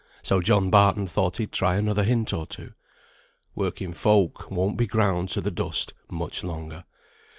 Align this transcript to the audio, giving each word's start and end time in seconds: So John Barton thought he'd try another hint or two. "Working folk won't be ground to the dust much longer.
So 0.23 0.41
John 0.41 0.71
Barton 0.71 1.05
thought 1.05 1.37
he'd 1.37 1.51
try 1.51 1.75
another 1.75 2.03
hint 2.03 2.33
or 2.33 2.47
two. 2.47 2.73
"Working 3.53 3.93
folk 3.93 4.49
won't 4.49 4.75
be 4.75 4.87
ground 4.87 5.29
to 5.29 5.41
the 5.41 5.51
dust 5.51 5.93
much 6.09 6.43
longer. 6.43 6.85